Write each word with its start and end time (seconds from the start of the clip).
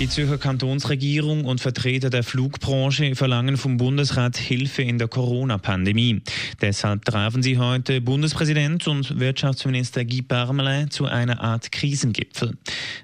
Die 0.00 0.08
Zürcher 0.08 0.38
Kantonsregierung 0.38 1.44
und 1.44 1.60
Vertreter 1.60 2.10
der 2.10 2.24
Flugbranche 2.24 3.14
verlangen 3.14 3.56
vom 3.56 3.76
Bundesrat 3.76 4.36
Hilfe 4.36 4.82
in 4.82 4.98
der 4.98 5.06
Corona-Pandemie. 5.06 6.20
Deshalb 6.60 7.04
trafen 7.04 7.44
sie 7.44 7.58
heute 7.58 8.00
Bundespräsident 8.00 8.88
und 8.88 9.20
Wirtschaftsminister 9.20 10.04
Guy 10.04 10.22
Parmelin 10.22 10.90
zu 10.90 11.04
einer 11.04 11.40
Art 11.40 11.70
Krisengipfel. 11.70 12.54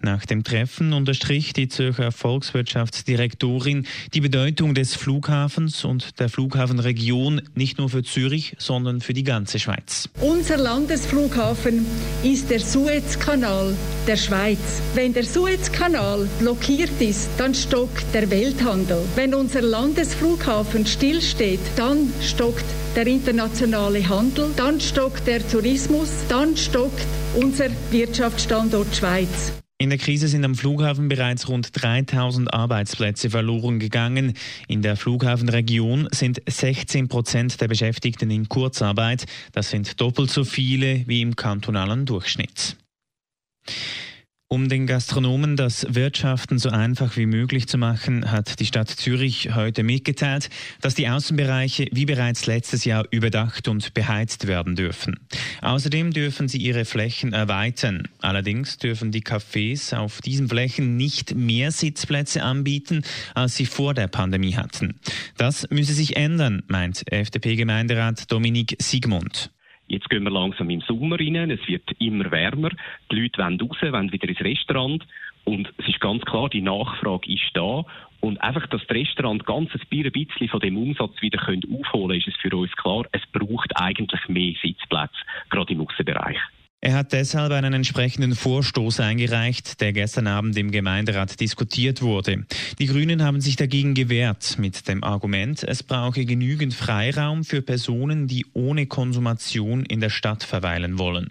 Nach 0.00 0.24
dem 0.26 0.44
Treffen 0.44 0.92
unterstrich 0.92 1.52
die 1.54 1.66
Zürcher 1.66 2.12
Volkswirtschaftsdirektorin 2.12 3.84
die 4.14 4.20
Bedeutung 4.20 4.76
des 4.76 4.94
Flughafens 4.94 5.84
und 5.84 6.20
der 6.20 6.28
Flughafenregion 6.28 7.42
nicht 7.56 7.78
nur 7.78 7.88
für 7.88 8.04
Zürich, 8.04 8.54
sondern 8.58 9.00
für 9.00 9.12
die 9.12 9.24
ganze 9.24 9.58
Schweiz. 9.58 10.08
Unser 10.20 10.56
Landesflughafen 10.56 11.84
ist 12.22 12.48
der 12.48 12.60
Suezkanal 12.60 13.74
der 14.06 14.16
Schweiz. 14.16 14.80
Wenn 14.94 15.12
der 15.12 15.24
Suezkanal 15.24 16.28
blockiert 16.38 16.75
blockiert 16.76 17.00
ist, 17.00 17.30
dann 17.38 17.54
stockt 17.54 18.04
der 18.14 18.30
Welthandel. 18.30 18.98
Wenn 19.14 19.34
unser 19.34 19.62
Landesflughafen 19.62 20.86
stillsteht, 20.86 21.60
dann 21.76 22.12
stockt 22.22 22.64
der 22.94 23.06
internationale 23.06 24.06
Handel, 24.08 24.50
dann 24.56 24.80
stockt 24.80 25.26
der 25.26 25.46
Tourismus, 25.46 26.10
dann 26.28 26.56
stockt 26.56 27.06
unser 27.34 27.66
Wirtschaftsstandort 27.90 28.94
Schweiz. 28.94 29.52
In 29.78 29.90
der 29.90 29.98
Krise 29.98 30.28
sind 30.28 30.44
am 30.44 30.54
Flughafen 30.54 31.08
bereits 31.08 31.48
rund 31.48 31.68
3000 31.72 32.52
Arbeitsplätze 32.52 33.28
verloren 33.28 33.78
gegangen. 33.78 34.32
In 34.68 34.80
der 34.80 34.96
Flughafenregion 34.96 36.08
sind 36.12 36.40
16 36.48 37.08
Prozent 37.08 37.60
der 37.60 37.68
Beschäftigten 37.68 38.30
in 38.30 38.48
Kurzarbeit. 38.48 39.26
Das 39.52 39.70
sind 39.70 40.00
doppelt 40.00 40.30
so 40.30 40.44
viele 40.44 41.06
wie 41.06 41.20
im 41.20 41.36
kantonalen 41.36 42.06
Durchschnitt. 42.06 42.76
Um 44.48 44.68
den 44.68 44.86
Gastronomen 44.86 45.56
das 45.56 45.84
Wirtschaften 45.90 46.60
so 46.60 46.68
einfach 46.68 47.16
wie 47.16 47.26
möglich 47.26 47.66
zu 47.66 47.78
machen, 47.78 48.30
hat 48.30 48.60
die 48.60 48.66
Stadt 48.66 48.88
Zürich 48.88 49.56
heute 49.56 49.82
mitgeteilt, 49.82 50.50
dass 50.80 50.94
die 50.94 51.08
Außenbereiche 51.08 51.88
wie 51.90 52.04
bereits 52.04 52.46
letztes 52.46 52.84
Jahr 52.84 53.08
überdacht 53.10 53.66
und 53.66 53.92
beheizt 53.92 54.46
werden 54.46 54.76
dürfen. 54.76 55.18
Außerdem 55.62 56.12
dürfen 56.12 56.46
sie 56.46 56.58
ihre 56.58 56.84
Flächen 56.84 57.32
erweitern. 57.32 58.06
Allerdings 58.20 58.78
dürfen 58.78 59.10
die 59.10 59.22
Cafés 59.22 59.92
auf 59.96 60.20
diesen 60.20 60.48
Flächen 60.48 60.96
nicht 60.96 61.34
mehr 61.34 61.72
Sitzplätze 61.72 62.44
anbieten, 62.44 63.02
als 63.34 63.56
sie 63.56 63.66
vor 63.66 63.94
der 63.94 64.06
Pandemie 64.06 64.54
hatten. 64.54 65.00
Das 65.36 65.68
müsse 65.70 65.92
sich 65.92 66.16
ändern, 66.16 66.62
meint 66.68 67.02
FDP-Gemeinderat 67.10 68.30
Dominik 68.30 68.76
Siegmund. 68.80 69.50
Jetzt 69.88 70.10
gehen 70.10 70.24
wir 70.24 70.30
langsam 70.30 70.68
im 70.70 70.80
Sommer 70.80 71.18
rein, 71.18 71.50
es 71.50 71.66
wird 71.68 71.88
immer 71.98 72.30
wärmer, 72.30 72.70
die 73.10 73.20
Leute 73.20 73.38
wollen 73.42 73.60
raus, 73.60 73.76
wollen 73.80 74.12
wieder 74.12 74.28
ins 74.28 74.40
Restaurant. 74.40 75.06
Und 75.44 75.72
es 75.78 75.86
ist 75.86 76.00
ganz 76.00 76.24
klar, 76.24 76.48
die 76.48 76.60
Nachfrage 76.60 77.32
ist 77.32 77.50
da. 77.54 77.84
Und 78.20 78.40
einfach, 78.42 78.66
dass 78.66 78.84
das 78.86 78.96
Restaurant 78.96 79.46
ganz 79.46 79.70
ein 79.72 80.10
bisschen 80.12 80.48
von 80.48 80.60
dem 80.60 80.76
Umsatz 80.76 81.22
wieder 81.22 81.40
aufholen 81.40 81.84
können, 81.84 82.18
ist 82.18 82.26
es 82.26 82.36
für 82.36 82.56
uns 82.56 82.72
klar, 82.72 83.04
es 83.12 83.22
braucht 83.30 83.70
eigentlich 83.76 84.28
mehr 84.28 84.54
Sitzplätze, 84.60 85.14
gerade 85.50 85.72
im 85.72 85.82
Aussenbereich. 85.82 86.38
Er 86.80 86.94
hat 86.94 87.12
deshalb 87.12 87.52
einen 87.52 87.72
entsprechenden 87.72 88.34
Vorstoß 88.34 89.00
eingereicht, 89.00 89.80
der 89.80 89.92
gestern 89.92 90.26
Abend 90.26 90.56
im 90.58 90.70
Gemeinderat 90.70 91.40
diskutiert 91.40 92.02
wurde. 92.02 92.44
Die 92.78 92.86
Grünen 92.86 93.22
haben 93.22 93.40
sich 93.40 93.56
dagegen 93.56 93.94
gewehrt 93.94 94.56
mit 94.58 94.86
dem 94.86 95.02
Argument, 95.02 95.62
es 95.64 95.82
brauche 95.82 96.24
genügend 96.24 96.74
Freiraum 96.74 97.44
für 97.44 97.62
Personen, 97.62 98.28
die 98.28 98.46
ohne 98.52 98.86
Konsumation 98.86 99.84
in 99.84 100.00
der 100.00 100.10
Stadt 100.10 100.44
verweilen 100.44 100.98
wollen. 100.98 101.30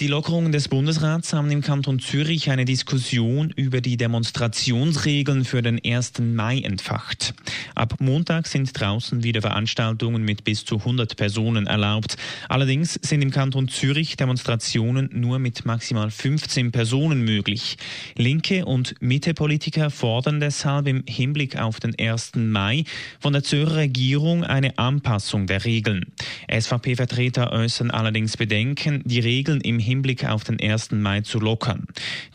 Die 0.00 0.06
Lockerungen 0.06 0.52
des 0.52 0.68
Bundesrats 0.68 1.32
haben 1.32 1.50
im 1.50 1.60
Kanton 1.60 1.98
Zürich 1.98 2.50
eine 2.50 2.64
Diskussion 2.64 3.52
über 3.56 3.80
die 3.80 3.96
Demonstrationsregeln 3.96 5.44
für 5.44 5.60
den 5.60 5.80
1. 5.84 6.20
Mai 6.20 6.60
entfacht. 6.60 7.34
Ab 7.74 7.96
Montag 7.98 8.46
sind 8.46 8.70
draußen 8.78 9.24
wieder 9.24 9.40
Veranstaltungen 9.40 10.22
mit 10.22 10.44
bis 10.44 10.64
zu 10.64 10.76
100 10.76 11.16
Personen 11.16 11.66
erlaubt. 11.66 12.16
Allerdings 12.48 12.94
sind 13.02 13.22
im 13.22 13.32
Kanton 13.32 13.66
Zürich 13.66 14.16
Demonstrationen 14.16 15.10
nur 15.12 15.40
mit 15.40 15.64
maximal 15.66 16.12
15 16.12 16.70
Personen 16.70 17.24
möglich. 17.24 17.76
Linke 18.14 18.66
und 18.66 18.94
Mitte-Politiker 19.00 19.90
fordern 19.90 20.38
deshalb 20.38 20.86
im 20.86 21.02
Hinblick 21.08 21.58
auf 21.58 21.80
den 21.80 21.98
1. 21.98 22.36
Mai 22.36 22.84
von 23.18 23.32
der 23.32 23.42
Zürcher 23.42 23.74
Regierung 23.74 24.44
eine 24.44 24.78
Anpassung 24.78 25.48
der 25.48 25.64
Regeln. 25.64 26.04
SVP-Vertreter 26.48 27.50
äußern 27.50 27.90
allerdings 27.90 28.36
Bedenken, 28.36 29.02
die 29.04 29.18
Regeln 29.18 29.60
im 29.60 29.87
Hinblick 29.88 30.24
auf 30.24 30.44
den 30.44 30.60
1. 30.60 30.92
Mai 30.92 31.22
zu 31.22 31.40
lockern. 31.40 31.86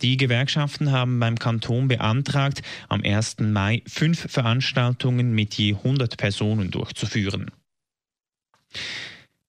Die 0.02 0.18
Gewerkschaften 0.18 0.92
haben 0.92 1.20
beim 1.20 1.38
Kanton 1.38 1.88
beantragt, 1.88 2.62
am 2.90 3.02
1. 3.04 3.38
Mai 3.40 3.84
fünf 3.88 4.32
Veranstaltungen 4.32 5.34
mit 5.34 5.54
je 5.54 5.76
100 5.76 6.18
Personen 6.18 6.72
durchzuführen. 6.72 7.52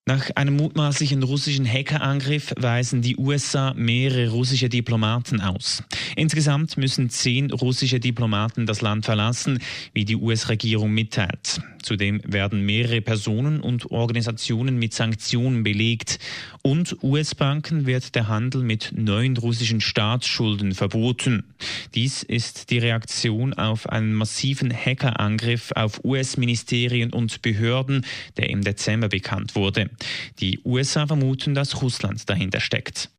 Nach 0.07 0.29
einem 0.35 0.57
mutmaßlichen 0.57 1.23
russischen 1.23 1.67
Hackerangriff 1.67 2.53
weisen 2.59 3.01
die 3.01 3.17
USA 3.17 3.73
mehrere 3.73 4.29
russische 4.29 4.69
Diplomaten 4.69 5.41
aus. 5.41 5.83
Insgesamt 6.15 6.77
müssen 6.77 7.09
zehn 7.09 7.51
russische 7.51 8.01
Diplomaten 8.01 8.67
das 8.67 8.83
Land 8.83 9.07
verlassen, 9.07 9.61
wie 9.95 10.05
die 10.05 10.17
US-Regierung 10.17 10.93
mitteilt. 10.93 11.63
Zudem 11.83 12.21
werden 12.23 12.67
mehrere 12.67 13.01
Personen 13.01 13.61
und 13.61 13.91
Organisationen 13.93 14.79
mit 14.79 14.93
Sanktionen 14.93 15.63
belegt. 15.63 16.19
Und 16.67 17.03
US-Banken 17.03 17.85
wird 17.85 18.15
der 18.15 18.29
Handel 18.29 18.63
mit 18.63 18.93
neuen 18.97 19.37
russischen 19.37 19.83
Staatsschulden 19.83 20.73
verboten. 20.73 21.45
Dies 21.95 22.23
ist 22.23 22.71
die 22.71 22.79
Reaktion 22.79 23.53
auf 23.53 23.87
einen 23.91 24.15
massiven 24.15 24.73
Hackerangriff 24.73 25.73
auf 25.73 26.03
US-Ministerien 26.05 27.13
und 27.13 27.43
Behörden, 27.43 28.07
der 28.39 28.49
im 28.49 28.63
Dezember 28.63 29.09
bekannt 29.09 29.57
wurde. 29.57 29.91
Die 30.41 30.59
USA 30.65 31.07
vermuten, 31.07 31.55
dass 31.55 31.83
Russland 31.83 32.31
dahinter 32.31 32.61
steckt. 32.61 33.11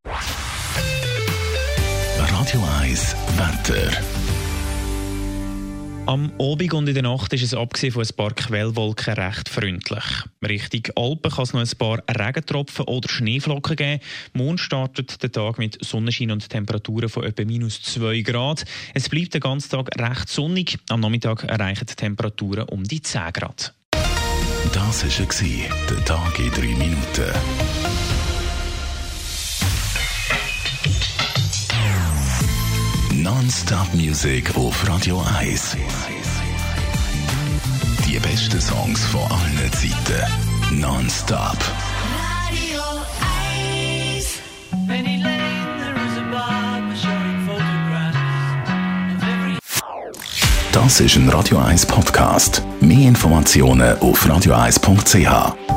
Radio 2.17 2.67
1 2.81 3.15
Wetter. 3.37 4.24
Am 6.07 6.31
Abend 6.39 6.73
und 6.75 6.87
in 6.87 6.93
der 6.93 7.01
Nacht 7.01 7.33
ist 7.33 7.41
es 7.41 7.55
abgesehen 7.55 7.91
von 7.91 8.03
ein 8.03 8.15
paar 8.15 8.31
Quellwolken 8.31 9.15
recht 9.15 9.49
freundlich. 9.49 10.03
Richtung 10.47 10.83
Alpen 10.95 11.31
kann 11.31 11.43
es 11.43 11.53
noch 11.53 11.61
ein 11.61 11.77
paar 11.79 12.03
Regentropfen 12.07 12.85
oder 12.85 13.09
Schneeflocken 13.09 13.75
geben. 13.75 14.01
Morgen 14.33 14.59
startet 14.59 15.23
der 15.23 15.31
Tag 15.31 15.57
mit 15.57 15.83
Sonnenschein 15.83 16.29
und 16.29 16.47
Temperaturen 16.47 17.09
von 17.09 17.23
etwa 17.23 17.43
minus 17.43 17.81
2 17.81 18.21
Grad. 18.21 18.65
Es 18.93 19.09
bleibt 19.09 19.33
den 19.33 19.41
ganzen 19.41 19.71
Tag 19.71 19.99
recht 19.99 20.29
sonnig. 20.29 20.77
Am 20.89 20.99
Nachmittag 20.99 21.43
erreichen 21.43 21.87
die 21.89 21.95
Temperaturen 21.95 22.69
um 22.69 22.83
die 22.83 23.01
10 23.01 23.33
Grad. 23.33 23.73
Das 24.73 25.03
war 25.03 25.87
der 25.89 26.05
Tag 26.05 26.39
in 26.39 26.51
3 26.51 26.61
Minuten. 26.61 28.34
Non-Stop-Musik 33.25 34.55
auf 34.55 34.87
Radio 34.87 35.19
1. 35.39 35.75
Die 38.05 38.19
besten 38.19 38.61
Songs 38.61 39.03
von 39.05 39.21
allen 39.21 39.71
Zeiten. 39.71 40.79
Non-Stop. 40.79 41.57
Radio 42.21 42.83
1. 44.15 44.27
Penny 44.85 45.17
Lane, 45.23 45.79
there 45.79 45.95
is 46.05 46.17
a 46.19 46.21
bar 46.31 46.83
showing 46.95 47.47
photographs. 47.47 48.15
Das 50.71 50.99
ist 50.99 51.15
ein 51.15 51.27
Radio 51.29 51.57
1 51.57 51.87
Podcast. 51.87 52.61
Mehr 52.79 53.07
Informationen 53.07 53.97
auf 54.01 54.23
radio1.ch. 54.27 55.74